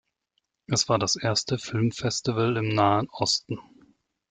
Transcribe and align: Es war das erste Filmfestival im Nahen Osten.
Es 0.65 0.89
war 0.89 0.97
das 0.97 1.15
erste 1.15 1.59
Filmfestival 1.59 2.57
im 2.57 2.69
Nahen 2.73 3.07
Osten. 3.11 3.59